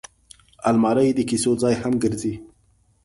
[0.69, 2.33] الماري د کیسو ځای هم ګرځي